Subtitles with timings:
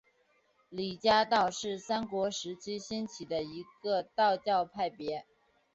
[0.71, 5.27] 李家道是三国时期兴起的一个道教派别。